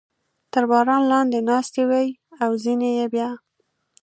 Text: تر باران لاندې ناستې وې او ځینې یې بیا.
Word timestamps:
تر 0.51 0.63
باران 0.71 1.01
لاندې 1.11 1.39
ناستې 1.49 1.83
وې 1.89 2.07
او 2.43 2.51
ځینې 2.63 2.89
یې 2.97 3.05
بیا. 3.13 3.29